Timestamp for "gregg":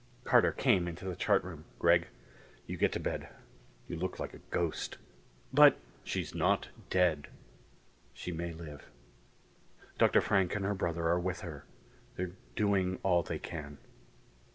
1.77-2.07